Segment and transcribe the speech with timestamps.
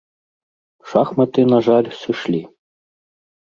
[0.93, 2.41] Шахматы, на жаль, сышлі.